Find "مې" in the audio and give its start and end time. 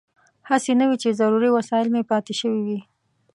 1.93-2.01